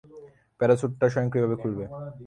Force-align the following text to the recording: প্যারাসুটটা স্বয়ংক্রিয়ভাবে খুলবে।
প্যারাসুটটা 0.59 1.05
স্বয়ংক্রিয়ভাবে 1.13 1.55
খুলবে। 1.61 1.83